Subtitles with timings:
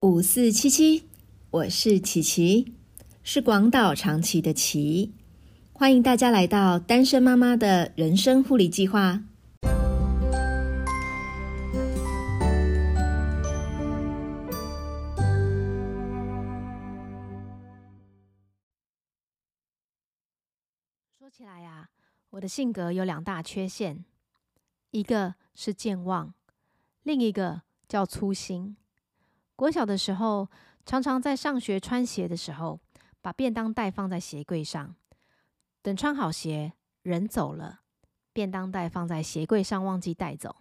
[0.00, 1.08] 五四七七，
[1.50, 2.72] 我是琪琪，
[3.24, 5.12] 是广岛长崎的琪，
[5.72, 9.24] 欢迎大家来到单身妈妈的人生护理计划。
[21.18, 21.90] 说起来呀，
[22.30, 24.04] 我的性格有两大缺陷，
[24.92, 26.32] 一个是健忘，
[27.02, 28.76] 另一个叫粗心。
[29.58, 30.48] 国小的时候，
[30.86, 32.78] 常常在上学穿鞋的时候，
[33.20, 34.94] 把便当袋放在鞋柜上，
[35.82, 37.80] 等穿好鞋，人走了，
[38.32, 40.54] 便当袋放在鞋柜上忘记带走。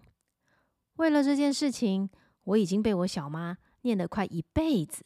[0.96, 2.10] 为了这件事情，
[2.46, 5.05] 我已经被我小妈念了快一辈子，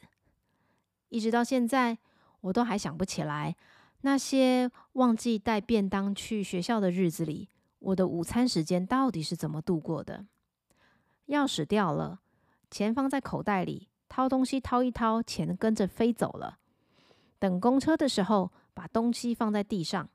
[1.09, 1.97] 一直到现在，
[2.39, 3.57] 我都还想不起来
[4.03, 7.49] 那些忘记带便当去学校的日子里，
[7.79, 10.27] 我的午餐时间到底是怎么度过的。
[11.27, 12.21] 钥匙掉了。
[12.71, 16.57] 钱放在口袋里，掏东西掏一掏，钱跟着飞走了。
[17.37, 20.09] 等公车的时候，把东西放在地上。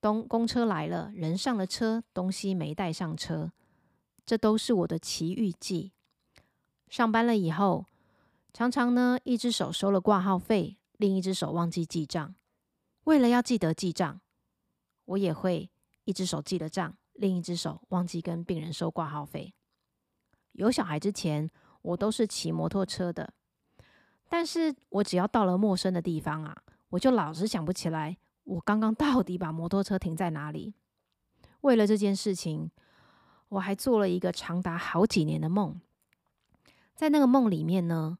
[0.00, 3.52] 东公车来了，人上了车，东西没带上车。
[4.24, 5.92] 这都是我的奇遇记。
[6.88, 7.86] 上班了以后，
[8.52, 12.34] 常常呢，一只手收了挂号费，另一只手忘记记账。
[13.04, 14.20] 为了要记得记账，
[15.04, 15.70] 我也会
[16.04, 19.54] 一只手记了账，另一只手忘记跟病人收挂号费。
[20.50, 21.48] 有小孩之前。
[21.86, 23.32] 我都是骑摩托车的，
[24.28, 26.56] 但是我只要到了陌生的地方啊，
[26.88, 30.74] 我就老是想不起来我刚刚到底把摩托车停在哪里。
[31.60, 32.68] 为了这件事情，
[33.50, 35.80] 我还做了一个长达好几年的梦。
[36.96, 38.18] 在那个梦里面呢，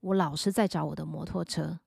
[0.00, 1.80] 我老是在找我的摩托车，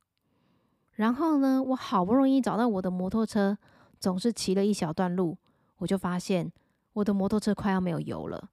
[0.91, 3.57] 然后呢，我好不容易找到我的摩托车，
[3.97, 5.37] 总是骑了一小段路，
[5.77, 6.51] 我就发现
[6.91, 8.49] 我的摩托车快要没有油了。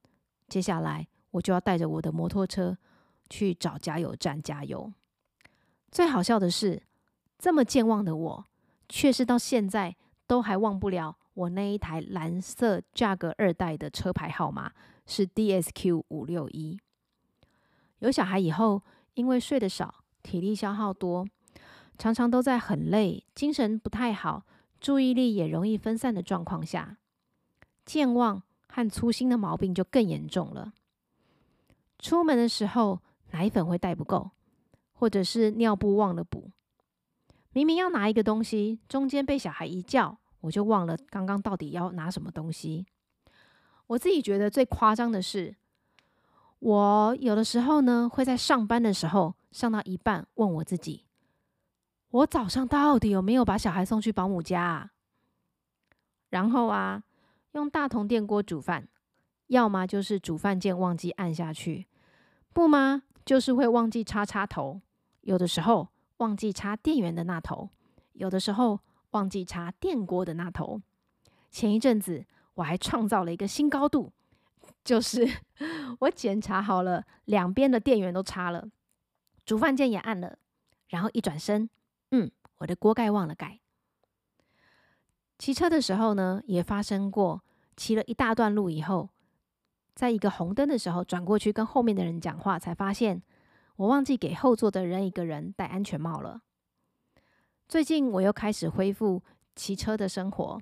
[0.48, 1.08] 接下来。
[1.32, 2.76] 我就要带着我的摩托车
[3.28, 4.92] 去找加油站加油。
[5.90, 6.82] 最好笑的是，
[7.38, 8.44] 这么健忘的我，
[8.88, 14.72] 却是到现在都还忘不了我那一台蓝色价格二代的车牌号码
[15.06, 16.78] 是 DSQ 五六一。
[17.98, 18.82] 有小孩以后，
[19.14, 21.26] 因为睡得少，体力消耗多，
[21.98, 24.44] 常常都在很累、精神不太好、
[24.80, 26.98] 注意力也容易分散的状况下，
[27.84, 30.72] 健忘和粗心的毛病就更严重了。
[32.00, 33.00] 出门的时候，
[33.30, 34.30] 奶粉会带不够，
[34.92, 36.50] 或者是尿布忘了补。
[37.52, 42.86] 明明要拿一个东西，中间被小孩一叫，我就忘了刚刚到底要拿什么东西。
[43.88, 45.56] 我自己觉得最夸张的是，
[46.60, 51.04] 我有的时候呢，会在上班的时候上到一半，问我自己：
[52.10, 54.62] 我早上到底有没有把小孩送去保姆家？
[54.62, 54.90] 啊？
[56.28, 57.02] 然后啊，
[57.52, 58.88] 用大铜电锅煮饭，
[59.48, 61.88] 要么就是煮饭键忘记按下去。
[62.52, 63.02] 不吗？
[63.24, 64.80] 就是会忘记插插头，
[65.20, 67.70] 有的时候忘记插电源的那头，
[68.14, 68.80] 有的时候
[69.10, 70.82] 忘记插电锅的那头。
[71.50, 72.24] 前一阵子
[72.54, 74.12] 我还创造了一个新高度，
[74.82, 75.28] 就是
[76.00, 78.68] 我检查好了两边的电源都插了，
[79.44, 80.38] 煮饭键也按了，
[80.88, 81.70] 然后一转身，
[82.10, 83.60] 嗯，我的锅盖忘了盖。
[85.38, 87.42] 骑车的时候呢，也发生过，
[87.76, 89.10] 骑了一大段路以后。
[90.00, 93.20] 在一个红灯的时候，转过去跟后面的人讲话，才发现
[93.76, 96.40] 我忘记给后座的人一个人戴安全帽了。
[97.68, 99.22] 最近我又开始恢复
[99.54, 100.58] 骑车的生活。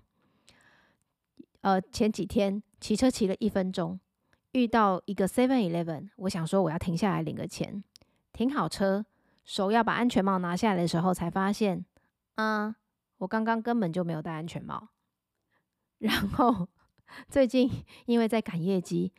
[1.61, 4.01] 呃，前几天骑车骑了一分钟，
[4.51, 7.85] 遇到一个 Seven Eleven，我想说我要停下来领个钱，
[8.33, 9.07] 停好车，
[9.45, 11.87] 手要把安全帽拿下来的时候，才发现，
[12.35, 12.75] 啊，
[13.19, 14.89] 我刚刚根本就没有戴安全帽。
[15.99, 16.67] 然后
[17.29, 17.71] 最近
[18.07, 19.13] 因为在赶业绩。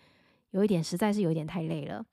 [0.52, 2.06] 有一点实在是有点太累了。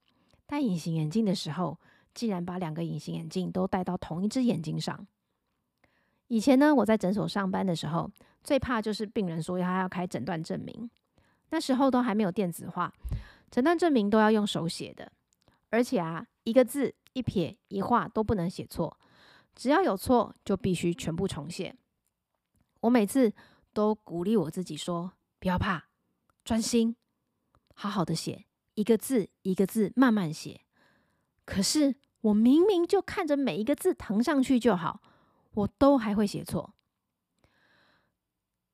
[0.47, 1.78] 戴隐形眼镜的时候，
[2.14, 5.06] 竟然把两个隐形眼镜都戴到同一只眼睛上。
[6.28, 8.10] 以前呢，我在诊所上班的时候，
[8.42, 10.91] 最怕就是病人说他要开诊断证明，
[11.50, 12.92] 那时候都还没有电子化，
[13.50, 15.10] 诊断证明都要用手写的，
[15.70, 18.98] 而且啊，一个字、一撇、一画都不能写错，
[19.54, 21.74] 只要有错就必须全部重写。
[22.80, 23.33] 我每次
[23.72, 25.88] 都鼓励我自己说：“不要怕，
[26.44, 26.97] 专心。”
[27.78, 30.62] 好好的写一个字一个字慢慢写，
[31.44, 35.02] 可是我明明就看着每一个字腾上去就好，
[35.52, 36.74] 我都还会写错。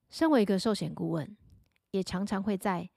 [0.08, 1.36] 身为一个寿险顾问，
[1.90, 2.90] 也常常会在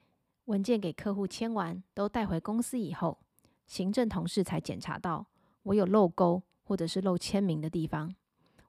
[0.44, 3.18] 文件给客户签完都带回公司以后，
[3.66, 5.26] 行政同事才检查到
[5.64, 8.14] 我有漏勾或者是漏签名的地方，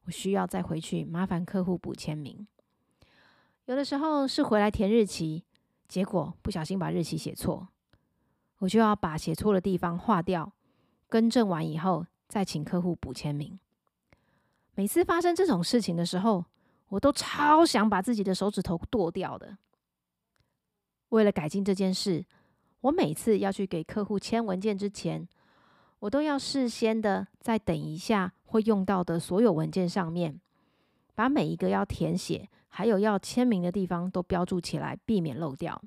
[0.05, 2.47] 我需要再回去麻烦客户补签名。
[3.65, 5.43] 有的时候是回来填日期。
[5.87, 7.67] 结果不小心把日期写错，
[8.59, 10.51] 我就要把写错的地方划掉，
[11.07, 13.57] 更正完以后再请客户补签名。
[14.75, 16.45] 每次发生这种事情的时候，
[16.89, 19.57] 我都超想把自己的手指头剁掉的。
[21.09, 22.25] 为了改进这件事，
[22.81, 25.27] 我每次要去给客户签文件之前，
[25.99, 30.39] 我都要事先的在等一下会用到的所有文件上面，
[31.15, 35.81] 把每一个要填写还有要签名的地方都标注起来，避免漏掉。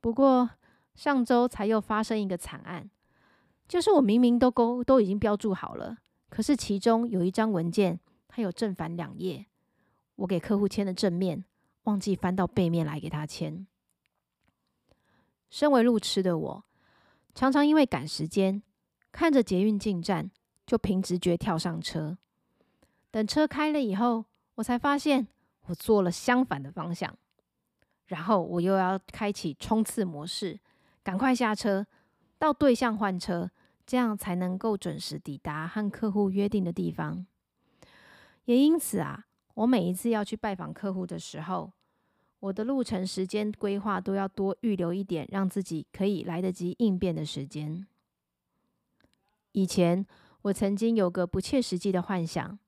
[0.00, 0.50] 不过
[0.94, 2.88] 上周才又发生一个惨案，
[3.66, 5.98] 就是我明明都勾都已经标注好了，
[6.28, 7.98] 可是其中有一张文件
[8.28, 9.46] 它有正反两页，
[10.16, 11.44] 我给客户签的正面，
[11.84, 13.66] 忘记翻到背面来给他签。
[15.50, 16.64] 身为路痴的我，
[17.34, 18.62] 常常因为赶时间，
[19.10, 20.30] 看着捷运进站，
[20.66, 22.18] 就凭直觉跳上车。
[23.10, 24.26] 等车开了以后，
[24.56, 25.26] 我才发现
[25.68, 27.16] 我做了相反的方向。
[28.06, 30.58] 然后我又要开启冲刺模式，
[31.02, 31.86] 赶快下车，
[32.38, 33.50] 到对向换车，
[33.86, 37.26] 这样才能够准时抵达和客户约定的地方。
[38.46, 41.70] 也因此啊，我每一次要去拜访客户的时候，
[42.40, 47.86] 我的路程时间规划都要多预留一点，让自己可以来得及应变的时间。
[49.52, 50.06] 以前
[50.42, 52.58] 我曾经有个不切实际的幻想，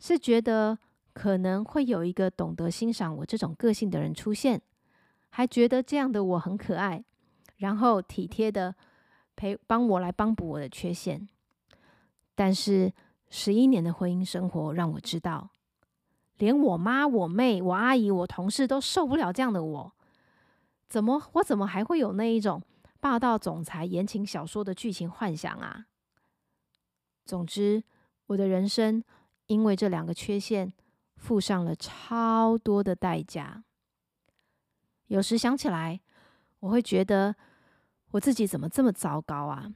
[0.00, 0.76] 是觉得
[1.14, 4.60] 可能会有一个懂得欣赏我这种个性的人出现，
[5.30, 7.02] 还觉得这样的我很可爱，
[7.56, 8.74] 然后体贴的
[9.34, 11.26] 陪帮我来帮补我的缺陷。
[12.34, 12.92] 但是
[13.30, 15.48] 十一年的婚姻生活让我知道。
[16.38, 19.92] 连我妈、我妹、我阿姨、我同事都受不了这样的我，
[20.88, 22.60] 怎么我怎么还会有那一种
[22.98, 25.86] 霸道总裁言情小说的剧情幻想啊？
[27.24, 27.84] 总之，
[28.26, 29.04] 我的人生
[29.46, 30.72] 因为这两个缺陷，
[31.16, 33.64] 付上了超多的代价。
[35.06, 36.00] 有时想起来，
[36.60, 37.36] 我会觉得
[38.12, 39.74] 我自己怎么这么糟糕啊？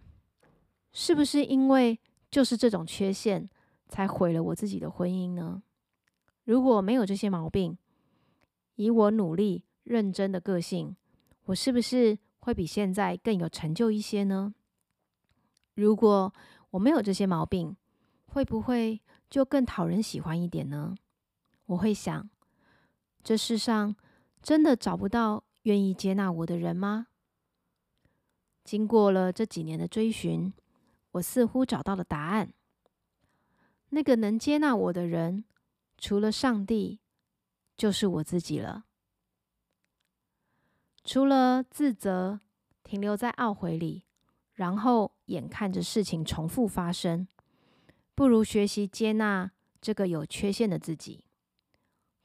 [0.93, 2.00] 是不是因为
[2.31, 3.49] 就是这种缺陷，
[3.88, 5.62] 才毁了我自己的婚姻呢？
[6.44, 7.76] 如果没有这些毛病，
[8.76, 10.96] 以我努力认真的个性，
[11.44, 14.55] 我是不是会比现在更有成就一些呢？
[15.75, 16.32] 如果
[16.70, 17.76] 我没有这些毛病，
[18.26, 20.94] 会不会就更讨人喜欢一点呢？
[21.69, 22.29] 我会想，
[23.23, 23.97] 这世上
[24.43, 27.06] 真的找不到愿意接纳我的人吗？
[28.65, 30.53] 经过了这几年的追寻，
[31.12, 32.53] 我似乎找到了答案。
[33.91, 35.44] 那个能接纳我的人。
[36.00, 37.00] 除了上帝，
[37.76, 38.85] 就是我自己了。
[41.03, 42.38] 除了自责，
[42.85, 44.05] 停留在懊悔里，
[44.53, 47.26] 然后眼看着事情重复发生，
[48.15, 49.50] 不如学习接纳
[49.81, 51.25] 这个有缺陷的自己，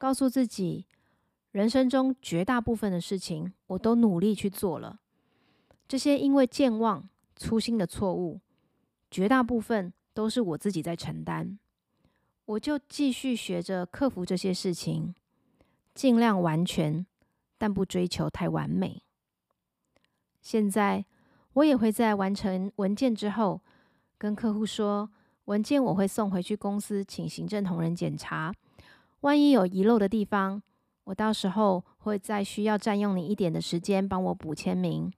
[0.04, 0.86] 告诉自己，
[1.52, 5.00] 人生中绝大部分的事情我都努力去做了，
[5.88, 7.08] 这些因为健忘、
[7.38, 8.42] 粗心的错误，
[9.10, 11.58] 绝大部分都是我自己在承担。
[12.44, 15.16] 我就继续学着克服这些事情，
[15.96, 17.06] 尽量完全，
[17.58, 19.04] 但不追求太完美。
[20.42, 21.06] 现在
[21.54, 23.62] 我也会在完成文件之后，
[24.18, 25.10] 跟客户说，
[25.46, 28.54] 文件我会送回去公司，请行政同仁检查。
[29.24, 30.62] 万一有遗漏的地方，
[31.06, 35.12] 我到时候会再需要占用你一点的时间，帮我补签名。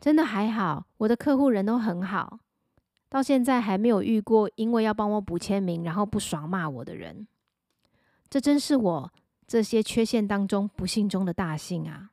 [0.00, 2.40] 真的还好，我的客户人都很好。
[3.08, 7.28] 到现在还没有遇过因为要帮我补签名，然后不爽骂我的人。
[8.28, 9.12] 这真是我
[9.46, 12.10] 这些缺陷当中不幸中的大幸啊！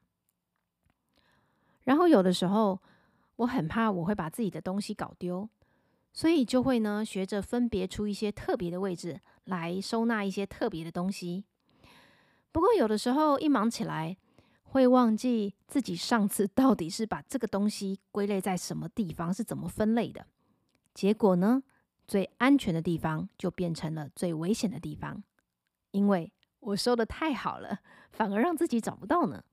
[1.85, 2.79] 然后有的时候
[3.37, 5.49] 我很怕我会把自己的东西搞丢，
[6.11, 11.45] 所以就会呢学着分别出一些特别的位置来收纳一些特别的东西。
[12.51, 14.17] 不过有的时候一忙起来，
[14.63, 20.27] 会忘记自己上次 到底是把这个东西归类在什么地方，是怎么分类的。
[20.93, 21.63] 结果呢？
[22.07, 25.23] 最安全的地方就变成了最危险的地方，
[25.91, 29.43] 因为我收的太好了，反而让自己找不到呢。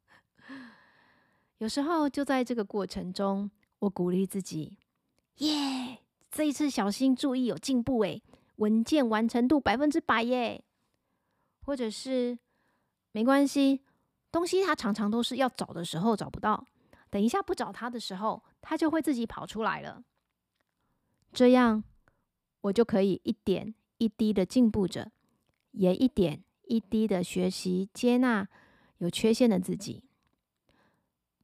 [1.59, 4.79] 有时候就在这个过程中，我鼓励自己：
[5.37, 5.99] 耶，
[6.37, 8.23] 这一次小心注意有进步诶，
[8.57, 10.63] 文件完成度百分之百耶。
[11.63, 12.39] 或者是
[13.13, 13.81] 没关系，
[14.31, 16.67] 东西它常常都是要找的时候找不到，
[17.09, 20.05] 等一下不找它的时候，它就会自己跑出来了。
[21.33, 21.83] 这样，
[22.61, 25.11] 我就可以一点一滴的进步着，
[25.71, 28.47] 也一点一滴的学习接纳
[28.99, 30.05] 有缺陷的自己。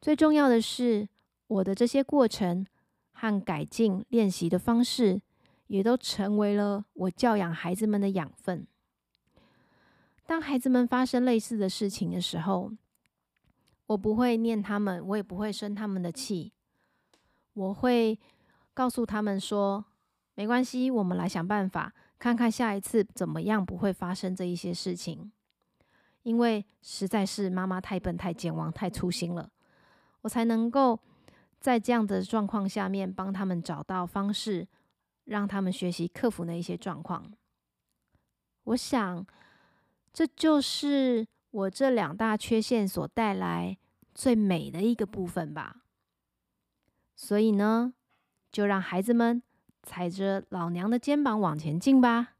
[0.02, 1.08] 最重要的是，
[1.46, 2.66] 我的这些过程
[3.22, 5.22] 和改进练习的方式，
[5.68, 8.66] 也都成为了我教养孩子们的养分。
[10.26, 12.72] 当孩子们发生类似的事情的时候，
[13.86, 16.52] 我不会念他们，我也不会生他们的气，
[17.52, 18.18] 我会。
[18.74, 19.84] 告诉他们说
[20.34, 25.30] ：“没关系，我们来想办法，看看下一次怎么样不会发生这一些事情。”
[26.24, 29.50] 因为实在是妈妈太笨、太健忘、太粗心了，
[30.22, 30.98] 我才能够
[31.62, 34.66] 在这样的状况下面帮他们找到方式，
[35.26, 37.32] 让他们学习克服那一些状况。
[38.64, 39.24] 我想，
[40.12, 43.78] 这就是我这两大缺陷所带来
[44.12, 45.84] 最美的一个部分吧。
[47.14, 47.94] 所以呢，
[48.50, 49.40] 就让孩子们
[49.84, 52.30] 踩着老娘的肩膀往前进吧。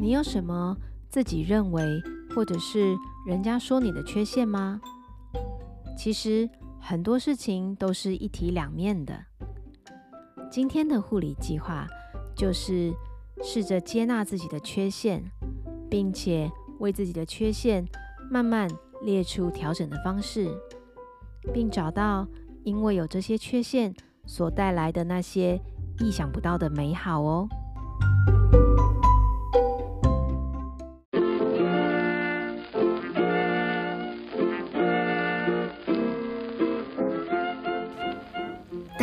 [0.00, 0.76] 你有什么
[1.08, 1.82] 自己认为，
[2.32, 2.94] 或者是
[3.26, 4.80] 人家说你的缺陷吗？
[5.96, 6.48] 其实
[6.80, 9.24] 很多事情都是一体两面的。
[10.48, 11.84] 今天的护理计划
[12.36, 12.94] 就是
[13.42, 15.20] 试着接纳自己的缺陷，
[15.90, 17.84] 并且为自己的缺陷
[18.30, 18.70] 慢慢
[19.02, 20.48] 列出调整的方式，
[21.52, 22.24] 并找到
[22.62, 23.92] 因为有这些缺陷
[24.26, 25.60] 所带来的那些
[25.98, 27.48] 意想不到的美好哦。